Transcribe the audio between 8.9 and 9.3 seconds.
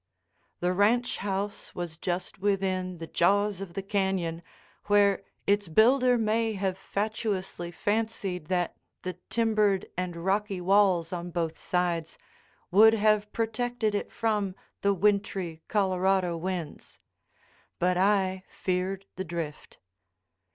the